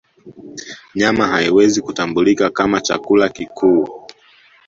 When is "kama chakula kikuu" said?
2.49-4.07